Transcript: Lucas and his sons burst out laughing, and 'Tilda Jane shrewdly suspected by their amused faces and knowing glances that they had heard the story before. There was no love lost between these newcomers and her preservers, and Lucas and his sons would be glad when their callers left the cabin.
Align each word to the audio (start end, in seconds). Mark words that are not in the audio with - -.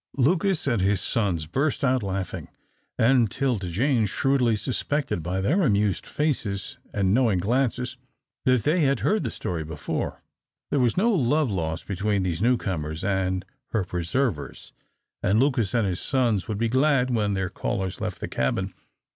Lucas 0.17 0.65
and 0.65 0.81
his 0.81 0.99
sons 0.99 1.45
burst 1.45 1.83
out 1.83 2.01
laughing, 2.01 2.47
and 2.97 3.29
'Tilda 3.29 3.69
Jane 3.69 4.07
shrewdly 4.07 4.55
suspected 4.55 5.21
by 5.21 5.39
their 5.41 5.61
amused 5.61 6.07
faces 6.07 6.79
and 6.91 7.13
knowing 7.13 7.37
glances 7.37 7.97
that 8.45 8.63
they 8.63 8.79
had 8.79 9.01
heard 9.01 9.23
the 9.23 9.29
story 9.29 9.63
before. 9.63 10.23
There 10.71 10.79
was 10.79 10.97
no 10.97 11.11
love 11.11 11.51
lost 11.51 11.85
between 11.85 12.23
these 12.23 12.41
newcomers 12.41 13.03
and 13.03 13.45
her 13.73 13.83
preservers, 13.83 14.73
and 15.21 15.39
Lucas 15.39 15.71
and 15.75 15.85
his 15.85 15.99
sons 15.99 16.47
would 16.47 16.57
be 16.57 16.67
glad 16.67 17.11
when 17.13 17.35
their 17.35 17.51
callers 17.51 18.01
left 18.01 18.19
the 18.21 18.27
cabin. 18.27 18.73